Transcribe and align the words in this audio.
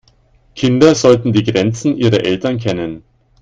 Kinder 0.55 0.95
sollten 0.95 1.31
die 1.31 1.43
Grenzen 1.43 1.95
ihrer 1.95 2.25
Eltern 2.25 2.57
kennen. 2.57 3.03